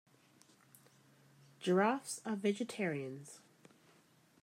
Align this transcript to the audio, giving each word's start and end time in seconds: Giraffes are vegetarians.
Giraffes 1.59 2.21
are 2.25 2.35
vegetarians. 2.35 3.39